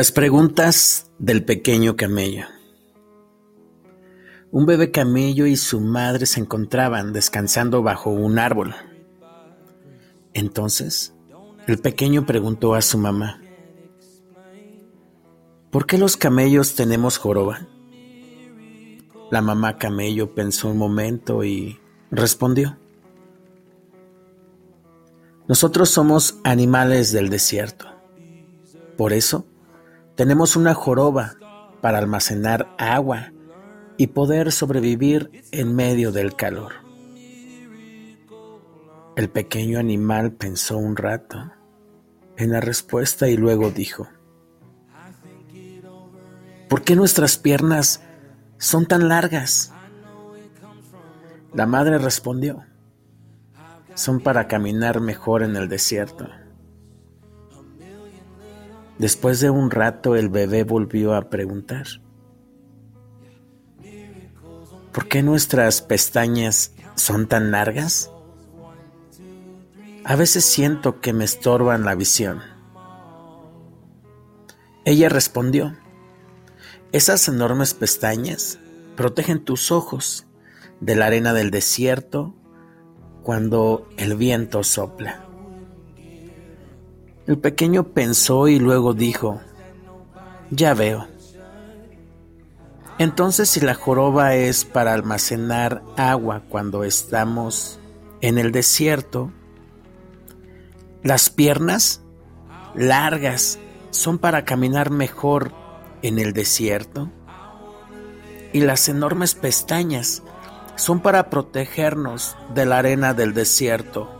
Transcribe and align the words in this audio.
Las 0.00 0.12
preguntas 0.12 1.10
del 1.18 1.44
pequeño 1.44 1.94
camello. 1.94 2.46
Un 4.50 4.64
bebé 4.64 4.90
camello 4.90 5.44
y 5.44 5.56
su 5.56 5.78
madre 5.78 6.24
se 6.24 6.40
encontraban 6.40 7.12
descansando 7.12 7.82
bajo 7.82 8.08
un 8.08 8.38
árbol. 8.38 8.74
Entonces, 10.32 11.12
el 11.66 11.76
pequeño 11.80 12.24
preguntó 12.24 12.74
a 12.74 12.80
su 12.80 12.96
mamá, 12.96 13.42
¿por 15.70 15.84
qué 15.84 15.98
los 15.98 16.16
camellos 16.16 16.76
tenemos 16.76 17.18
joroba? 17.18 17.66
La 19.30 19.42
mamá 19.42 19.76
camello 19.76 20.34
pensó 20.34 20.70
un 20.70 20.78
momento 20.78 21.44
y 21.44 21.78
respondió, 22.10 22.78
nosotros 25.46 25.90
somos 25.90 26.38
animales 26.42 27.12
del 27.12 27.28
desierto. 27.28 27.84
Por 28.96 29.12
eso, 29.12 29.44
tenemos 30.16 30.56
una 30.56 30.74
joroba 30.74 31.36
para 31.80 31.98
almacenar 31.98 32.68
agua 32.78 33.32
y 33.96 34.08
poder 34.08 34.52
sobrevivir 34.52 35.44
en 35.52 35.74
medio 35.74 36.12
del 36.12 36.34
calor. 36.34 36.72
El 39.16 39.28
pequeño 39.28 39.78
animal 39.78 40.32
pensó 40.32 40.78
un 40.78 40.96
rato 40.96 41.52
en 42.36 42.52
la 42.52 42.60
respuesta 42.60 43.28
y 43.28 43.36
luego 43.36 43.70
dijo, 43.70 44.08
¿por 46.68 46.82
qué 46.82 46.96
nuestras 46.96 47.36
piernas 47.36 48.02
son 48.56 48.86
tan 48.86 49.08
largas? 49.08 49.72
La 51.52 51.66
madre 51.66 51.98
respondió, 51.98 52.64
son 53.94 54.20
para 54.20 54.48
caminar 54.48 55.00
mejor 55.00 55.42
en 55.42 55.56
el 55.56 55.68
desierto. 55.68 56.26
Después 59.00 59.40
de 59.40 59.48
un 59.48 59.70
rato 59.70 60.14
el 60.14 60.28
bebé 60.28 60.62
volvió 60.62 61.14
a 61.14 61.30
preguntar, 61.30 61.86
¿por 64.92 65.08
qué 65.08 65.22
nuestras 65.22 65.80
pestañas 65.80 66.74
son 66.96 67.26
tan 67.26 67.50
largas? 67.50 68.10
A 70.04 70.16
veces 70.16 70.44
siento 70.44 71.00
que 71.00 71.14
me 71.14 71.24
estorban 71.24 71.86
la 71.86 71.94
visión. 71.94 72.42
Ella 74.84 75.08
respondió, 75.08 75.78
esas 76.92 77.26
enormes 77.26 77.72
pestañas 77.72 78.58
protegen 78.98 79.42
tus 79.42 79.72
ojos 79.72 80.26
de 80.80 80.94
la 80.94 81.06
arena 81.06 81.32
del 81.32 81.50
desierto 81.50 82.34
cuando 83.22 83.88
el 83.96 84.14
viento 84.18 84.62
sopla. 84.62 85.29
El 87.30 87.38
pequeño 87.38 87.84
pensó 87.84 88.48
y 88.48 88.58
luego 88.58 88.92
dijo, 88.92 89.40
ya 90.50 90.74
veo. 90.74 91.06
Entonces 92.98 93.48
si 93.48 93.60
la 93.60 93.76
joroba 93.76 94.34
es 94.34 94.64
para 94.64 94.94
almacenar 94.94 95.80
agua 95.96 96.42
cuando 96.48 96.82
estamos 96.82 97.78
en 98.20 98.36
el 98.38 98.50
desierto, 98.50 99.30
las 101.04 101.30
piernas 101.30 102.00
largas 102.74 103.60
son 103.90 104.18
para 104.18 104.44
caminar 104.44 104.90
mejor 104.90 105.52
en 106.02 106.18
el 106.18 106.32
desierto 106.32 107.12
y 108.52 108.58
las 108.58 108.88
enormes 108.88 109.36
pestañas 109.36 110.24
son 110.74 110.98
para 110.98 111.30
protegernos 111.30 112.36
de 112.56 112.66
la 112.66 112.78
arena 112.78 113.14
del 113.14 113.34
desierto 113.34 114.19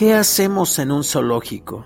¿Qué 0.00 0.14
hacemos 0.14 0.78
en 0.78 0.92
un 0.92 1.04
zoológico? 1.04 1.84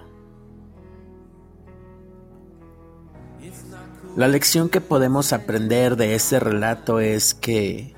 La 4.15 4.29
lección 4.29 4.69
que 4.69 4.81
podemos 4.81 5.33
aprender 5.33 5.97
de 5.97 6.15
este 6.15 6.39
relato 6.39 7.01
es 7.01 7.35
que 7.35 7.93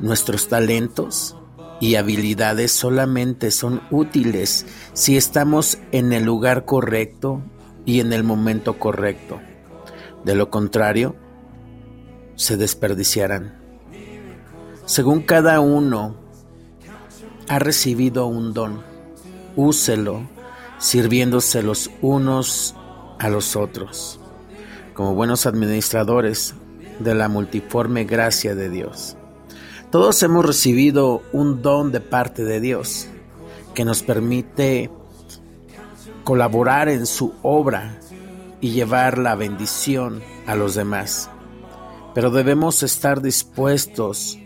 nuestros 0.00 0.48
talentos 0.48 1.36
y 1.80 1.94
habilidades 1.94 2.72
solamente 2.72 3.52
son 3.52 3.80
útiles 3.92 4.66
si 4.92 5.16
estamos 5.16 5.78
en 5.92 6.12
el 6.12 6.24
lugar 6.24 6.64
correcto 6.64 7.40
y 7.86 8.00
en 8.00 8.12
el 8.12 8.24
momento 8.24 8.76
correcto. 8.76 9.38
De 10.24 10.34
lo 10.34 10.50
contrario, 10.50 11.14
se 12.34 12.56
desperdiciarán. 12.56 13.62
Según 14.84 15.22
cada 15.22 15.60
uno 15.60 16.16
ha 17.46 17.60
recibido 17.60 18.26
un 18.26 18.52
don 18.52 18.89
úselo 19.56 20.22
sirviéndose 20.78 21.62
los 21.62 21.90
unos 22.00 22.74
a 23.18 23.28
los 23.28 23.54
otros, 23.54 24.18
como 24.94 25.14
buenos 25.14 25.46
administradores 25.46 26.54
de 26.98 27.14
la 27.14 27.28
multiforme 27.28 28.04
gracia 28.04 28.54
de 28.54 28.70
Dios. 28.70 29.16
Todos 29.90 30.22
hemos 30.22 30.46
recibido 30.46 31.22
un 31.32 31.62
don 31.62 31.92
de 31.92 32.00
parte 32.00 32.44
de 32.44 32.60
Dios 32.60 33.08
que 33.74 33.84
nos 33.84 34.02
permite 34.02 34.90
colaborar 36.24 36.88
en 36.88 37.06
su 37.06 37.34
obra 37.42 37.98
y 38.60 38.70
llevar 38.70 39.18
la 39.18 39.34
bendición 39.34 40.22
a 40.46 40.54
los 40.54 40.74
demás. 40.74 41.28
Pero 42.14 42.30
debemos 42.30 42.82
estar 42.82 43.20
dispuestos 43.20 44.38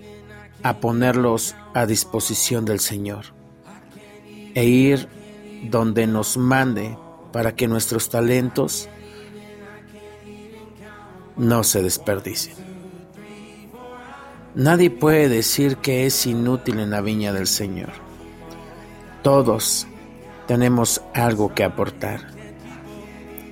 a 0.62 0.80
ponerlos 0.80 1.54
a 1.74 1.86
disposición 1.86 2.64
del 2.64 2.80
Señor 2.80 3.43
e 4.54 4.64
ir 4.64 5.08
donde 5.70 6.06
nos 6.06 6.36
mande 6.36 6.96
para 7.32 7.54
que 7.54 7.68
nuestros 7.68 8.08
talentos 8.08 8.88
no 11.36 11.64
se 11.64 11.82
desperdicien. 11.82 12.56
Nadie 14.54 14.88
puede 14.90 15.28
decir 15.28 15.78
que 15.78 16.06
es 16.06 16.26
inútil 16.26 16.78
en 16.78 16.90
la 16.90 17.00
viña 17.00 17.32
del 17.32 17.48
Señor. 17.48 17.90
Todos 19.22 19.88
tenemos 20.46 21.02
algo 21.12 21.54
que 21.54 21.64
aportar. 21.64 22.28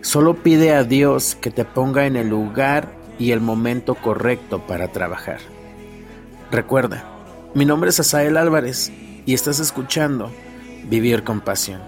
Solo 0.03 0.43
pide 0.43 0.75
a 0.75 0.85
Dios 0.85 1.35
que 1.35 1.51
te 1.51 1.65
ponga 1.65 2.07
en 2.07 2.17
el 2.17 2.29
lugar 2.29 2.93
y 3.19 3.33
el 3.33 3.41
momento 3.41 3.95
correcto 3.95 4.65
para 4.67 4.89
trabajar. 4.89 5.39
Recuerda, 6.53 7.05
mi 7.55 7.65
nombre 7.65 7.91
es 7.91 7.99
Asael 7.99 8.37
Álvarez 8.37 8.93
y 9.27 9.35
estás 9.35 9.59
escuchando 9.59 10.31
Vivir 10.85 11.23
con 11.25 11.41
pasión. 11.41 11.81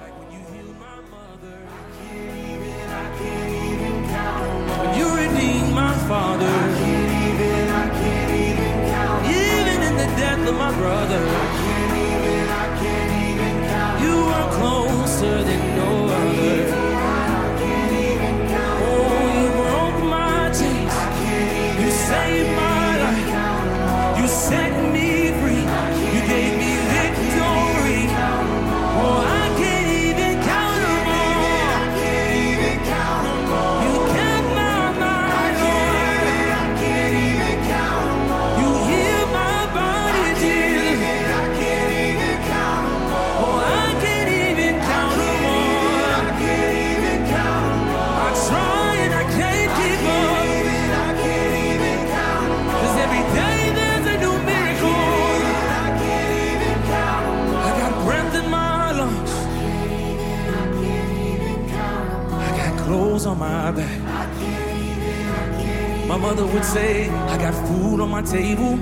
Mother 66.35 66.53
would 66.53 66.65
say, 66.65 67.09
I 67.09 67.39
got 67.39 67.55
food 67.69 68.01
on 68.01 68.11
my 68.11 68.23
table. 68.23 68.77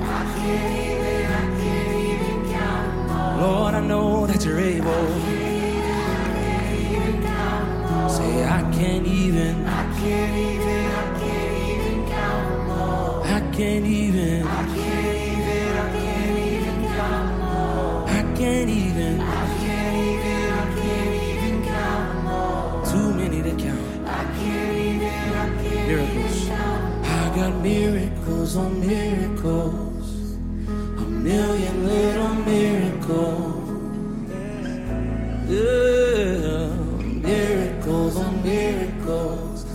Lord, 3.40 3.74
I 3.74 3.80
know 3.80 4.26
that 4.26 4.42
you're 4.44 4.58
able. 4.58 5.06
Say, 8.08 8.44
I 8.44 8.62
can't 8.72 9.06
even. 9.06 9.66
I 9.66 9.84
can't 10.00 10.36
even. 10.38 10.86
I 10.86 11.20
can't 11.20 11.68
even 11.68 12.08
count 12.08 12.66
more. 12.68 13.26
I 13.26 13.40
can't 13.56 13.86
even. 13.86 14.46
I 14.46 14.64
can't 14.74 15.16
even. 15.28 15.68
I 15.76 15.90
can't 15.98 16.38
even 16.38 16.78
count 16.96 17.38
more. 17.42 18.08
I 18.08 18.22
can't 18.38 18.70
even. 18.70 19.20
I 19.20 19.46
can't 19.60 19.96
even. 20.08 20.52
I 20.52 20.74
can't 20.80 21.14
even 21.30 21.64
count 21.64 22.24
more. 22.24 22.86
Too 22.92 23.14
many 23.14 23.42
to 23.42 23.54
count. 23.62 24.08
I 24.08 24.24
can't 24.38 24.72
miracles 27.36 28.56
on 28.56 28.80
miracles, 28.86 30.36
a 30.98 31.06
million 31.28 31.86
little 31.86 32.34
miracles. 32.34 33.68
Yeah, 35.48 36.74
miracles 37.28 38.16
on 38.16 38.42
miracles. 38.42 39.66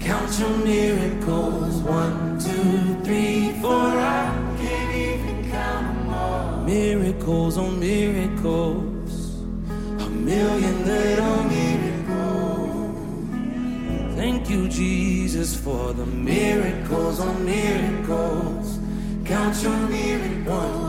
Count 0.00 0.38
your 0.38 0.56
miracles. 0.58 1.74
One, 1.82 2.38
two, 2.38 3.02
three, 3.04 3.52
four. 3.60 3.72
I 3.72 4.56
can't 4.58 4.94
even 4.94 5.50
count 5.50 5.86
them 5.86 6.14
all. 6.14 6.62
Miracles 6.62 7.58
on 7.58 7.78
miracles. 7.78 9.36
A 10.00 10.08
million 10.08 10.84
little 10.84 11.44
miracles. 11.44 11.63
Thank 14.24 14.48
you, 14.48 14.68
Jesus, 14.70 15.54
for 15.54 15.92
the 15.92 16.06
miracles 16.06 17.20
on 17.20 17.44
miracles. 17.44 18.78
Count 19.26 19.62
your 19.62 19.76
miracles. 19.86 20.83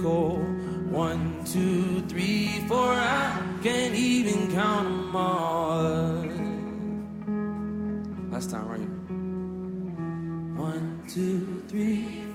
One, 0.00 1.44
two, 1.44 2.00
three, 2.08 2.48
four. 2.66 2.92
I 2.94 3.42
can't 3.62 3.94
even 3.94 4.50
count 4.52 4.88
them 4.88 5.16
all. 5.16 6.24
Last 8.30 8.50
time, 8.50 8.68
right? 8.68 8.88
One, 10.58 11.02
two, 11.08 11.62
three. 11.68 12.31